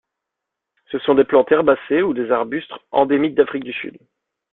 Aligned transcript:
Ce 0.91 0.97
sont 0.97 1.13
des 1.13 1.25
plantes 1.25 1.51
herbacées 1.51 2.01
ou 2.01 2.15
des 2.15 2.31
arbustes, 2.31 2.73
endémiques 2.89 3.35
d'Afrique 3.35 3.65
du 3.65 3.73
Sud. 3.73 3.99